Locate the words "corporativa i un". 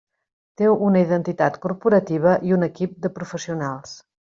1.67-2.73